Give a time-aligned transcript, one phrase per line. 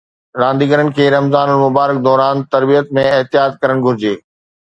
[0.41, 4.15] رانديگرن کي رمضان المبارڪ دوران تربيت ۾ احتياط ڪرڻ گهرجي